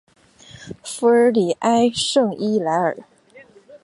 [0.83, 2.97] 弗尔里埃圣伊莱尔。